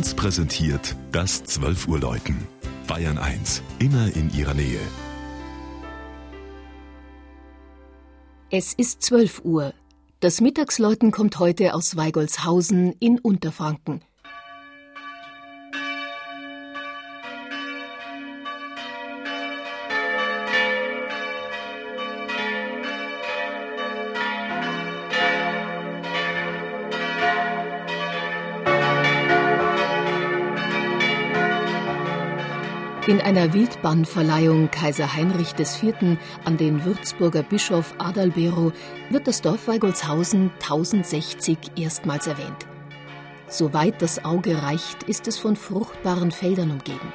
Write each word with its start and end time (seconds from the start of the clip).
1 0.00 0.14
präsentiert 0.14 0.96
das 1.12 1.44
12 1.44 1.86
Uhr 1.86 2.00
Läuten. 2.00 2.48
Bayern 2.86 3.18
1, 3.18 3.60
immer 3.80 4.10
in 4.16 4.32
ihrer 4.34 4.54
Nähe. 4.54 4.80
Es 8.50 8.72
ist 8.72 9.02
12 9.02 9.42
Uhr. 9.44 9.74
Das 10.20 10.40
Mittagsläuten 10.40 11.10
kommt 11.10 11.38
heute 11.38 11.74
aus 11.74 11.96
Weigolshausen 11.96 12.94
in 12.98 13.18
Unterfranken. 13.18 14.00
In 33.06 33.18
einer 33.18 33.54
Wildbannverleihung 33.54 34.70
Kaiser 34.70 35.14
Heinrich 35.16 35.58
IV. 35.58 36.18
an 36.44 36.58
den 36.58 36.84
Würzburger 36.84 37.42
Bischof 37.42 37.94
Adalbero 37.96 38.72
wird 39.08 39.26
das 39.26 39.40
Dorf 39.40 39.68
Weigolshausen 39.68 40.50
1060 40.60 41.58
erstmals 41.76 42.26
erwähnt. 42.26 42.66
Soweit 43.48 44.02
das 44.02 44.22
Auge 44.26 44.62
reicht, 44.62 45.04
ist 45.04 45.26
es 45.28 45.38
von 45.38 45.56
fruchtbaren 45.56 46.30
Feldern 46.30 46.72
umgeben. 46.72 47.14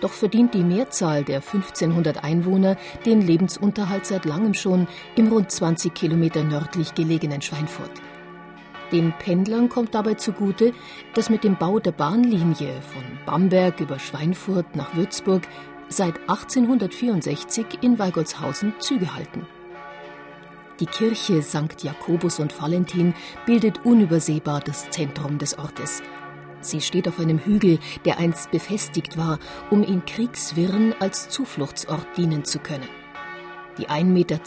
Doch 0.00 0.12
verdient 0.12 0.54
die 0.54 0.62
Mehrzahl 0.62 1.24
der 1.24 1.38
1500 1.38 2.22
Einwohner 2.22 2.76
den 3.04 3.20
Lebensunterhalt 3.20 4.06
seit 4.06 4.24
langem 4.24 4.54
schon 4.54 4.86
im 5.16 5.26
rund 5.32 5.50
20 5.50 5.92
Kilometer 5.94 6.44
nördlich 6.44 6.94
gelegenen 6.94 7.42
Schweinfurt. 7.42 7.90
Den 8.92 9.12
Pendlern 9.18 9.68
kommt 9.68 9.94
dabei 9.94 10.14
zugute, 10.14 10.72
dass 11.14 11.28
mit 11.28 11.44
dem 11.44 11.56
Bau 11.56 11.78
der 11.78 11.92
Bahnlinie 11.92 12.80
von 12.80 13.02
Bamberg 13.26 13.80
über 13.80 13.98
Schweinfurt 13.98 14.76
nach 14.76 14.94
Würzburg 14.96 15.42
seit 15.88 16.18
1864 16.28 17.66
in 17.82 17.98
Weigolshausen 17.98 18.74
Züge 18.78 19.14
halten. 19.14 19.46
Die 20.80 20.86
Kirche 20.86 21.42
St. 21.42 21.82
Jakobus 21.82 22.38
und 22.38 22.58
Valentin 22.60 23.12
bildet 23.46 23.84
unübersehbar 23.84 24.60
das 24.60 24.88
Zentrum 24.90 25.38
des 25.38 25.58
Ortes. 25.58 26.02
Sie 26.60 26.80
steht 26.80 27.08
auf 27.08 27.20
einem 27.20 27.38
Hügel, 27.38 27.78
der 28.04 28.18
einst 28.18 28.50
befestigt 28.50 29.18
war, 29.18 29.38
um 29.70 29.82
in 29.82 30.04
Kriegswirren 30.04 30.94
als 31.00 31.28
Zufluchtsort 31.28 32.06
dienen 32.16 32.44
zu 32.44 32.58
können. 32.58 32.88
Die 33.78 33.86
1,20 33.88 34.04
Meter 34.04 34.38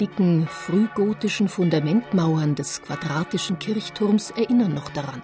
dicken 0.00 0.48
frühgotischen 0.48 1.48
Fundamentmauern 1.48 2.56
des 2.56 2.82
quadratischen 2.82 3.60
Kirchturms 3.60 4.32
erinnern 4.32 4.74
noch 4.74 4.88
daran. 4.88 5.22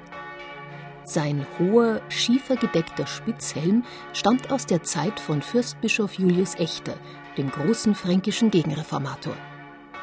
Sein 1.03 1.45
hoher, 1.59 2.01
schiefergedeckter 2.09 3.09
Spitzhelm 3.09 3.83
stammt 4.13 4.53
aus 4.53 4.67
der 4.67 4.85
Zeit 4.85 5.19
von 5.19 5.43
Fürstbischof 5.43 6.15
Julius 6.15 6.55
Echter, 6.55 6.95
dem 7.37 7.51
großen 7.51 7.97
fränkischen 7.97 8.53
Gegenreformator. 8.53 9.35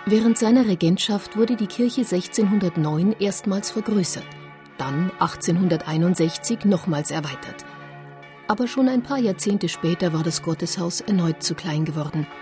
Während 0.06 0.38
seiner 0.38 0.66
Regentschaft 0.66 1.38
wurde 1.38 1.56
die 1.56 1.68
Kirche 1.68 2.02
1609 2.02 3.16
erstmals 3.20 3.72
vergrößert, 3.72 4.28
dann 4.78 5.12
1861 5.20 6.66
nochmals 6.66 7.10
erweitert. 7.10 7.66
Aber 8.50 8.68
schon 8.68 8.90
ein 8.90 9.04
paar 9.04 9.20
Jahrzehnte 9.20 9.70
später 9.70 10.12
war 10.12 10.24
das 10.24 10.42
Gotteshaus 10.42 11.00
erneut 11.00 11.42
zu 11.42 11.56
klein 11.56 11.86
geworden– 11.86 12.28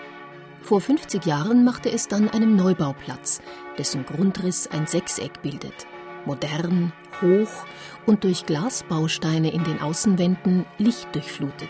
vor 0.68 0.82
50 0.82 1.26
Jahren 1.26 1.64
machte 1.64 1.90
es 1.90 2.10
dann 2.10 2.30
einen 2.30 2.58
Neubauplatz, 2.58 3.42
dessen 3.78 4.06
Grundriss 4.06 4.68
ein 4.68 4.86
Sechseck 4.86 5.42
bildet. 5.42 5.88
Modern, 6.26 6.92
hoch 7.22 7.66
und 8.06 8.26
durch 8.26 8.46
Glasbausteine 8.46 9.54
in 9.54 9.64
den 9.64 9.80
Außenwänden 9.80 10.66
lichtdurchflutet. 10.78 11.70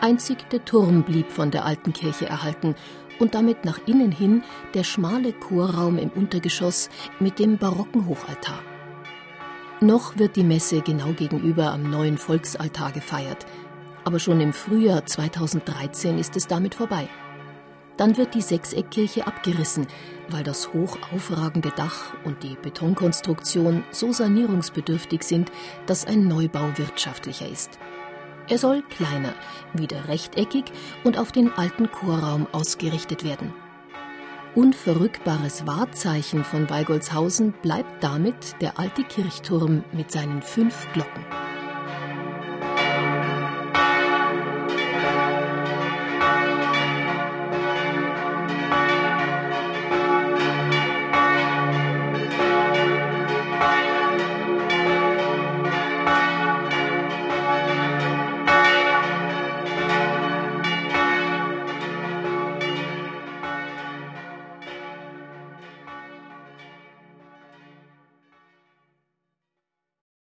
Einzig 0.00 0.50
der 0.50 0.64
Turm 0.64 1.04
blieb 1.04 1.30
von 1.30 1.52
der 1.52 1.64
alten 1.64 1.92
Kirche 1.92 2.26
erhalten 2.26 2.74
und 3.20 3.36
damit 3.36 3.64
nach 3.64 3.78
innen 3.86 4.10
hin 4.10 4.42
der 4.74 4.82
schmale 4.82 5.32
Chorraum 5.32 5.96
im 5.96 6.10
Untergeschoss 6.10 6.90
mit 7.20 7.38
dem 7.38 7.56
barocken 7.56 8.08
Hochaltar. 8.08 8.58
Noch 9.80 10.18
wird 10.18 10.34
die 10.34 10.42
Messe 10.42 10.80
genau 10.80 11.12
gegenüber 11.12 11.70
am 11.70 11.88
neuen 11.88 12.18
Volksaltar 12.18 12.90
gefeiert, 12.90 13.46
aber 14.02 14.18
schon 14.18 14.40
im 14.40 14.52
Frühjahr 14.52 15.06
2013 15.06 16.18
ist 16.18 16.34
es 16.34 16.48
damit 16.48 16.74
vorbei. 16.74 17.08
Dann 17.98 18.16
wird 18.16 18.34
die 18.34 18.42
Sechseckkirche 18.42 19.26
abgerissen, 19.26 19.86
weil 20.30 20.44
das 20.44 20.72
hoch 20.72 20.96
aufragende 21.12 21.70
Dach 21.76 22.14
und 22.24 22.42
die 22.42 22.56
Betonkonstruktion 22.62 23.84
so 23.90 24.12
sanierungsbedürftig 24.12 25.22
sind, 25.24 25.52
dass 25.86 26.06
ein 26.06 26.26
Neubau 26.26 26.70
wirtschaftlicher 26.76 27.48
ist. 27.48 27.78
Er 28.48 28.56
soll 28.56 28.82
kleiner, 28.82 29.34
wieder 29.74 30.08
rechteckig 30.08 30.64
und 31.04 31.18
auf 31.18 31.32
den 31.32 31.52
alten 31.52 31.90
Chorraum 31.90 32.46
ausgerichtet 32.52 33.24
werden. 33.24 33.52
Unverrückbares 34.54 35.66
Wahrzeichen 35.66 36.44
von 36.44 36.70
Weigolshausen 36.70 37.52
bleibt 37.62 38.02
damit 38.02 38.60
der 38.60 38.78
alte 38.78 39.04
Kirchturm 39.04 39.84
mit 39.92 40.10
seinen 40.10 40.40
fünf 40.40 40.90
Glocken. 40.92 41.47